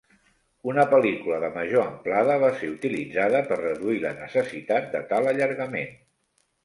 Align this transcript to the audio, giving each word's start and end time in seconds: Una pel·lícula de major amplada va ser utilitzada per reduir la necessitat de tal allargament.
Una 0.69 0.85
pel·lícula 0.93 1.37
de 1.43 1.49
major 1.57 1.83
amplada 1.83 2.37
va 2.45 2.49
ser 2.61 2.69
utilitzada 2.77 3.43
per 3.51 3.59
reduir 3.63 4.01
la 4.07 4.15
necessitat 4.23 4.89
de 4.97 5.03
tal 5.13 5.31
allargament. 5.35 5.93